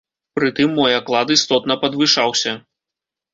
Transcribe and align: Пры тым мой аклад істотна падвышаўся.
Пры 0.37 0.47
тым 0.59 0.71
мой 0.77 0.95
аклад 0.99 1.33
істотна 1.35 1.77
падвышаўся. 1.85 2.55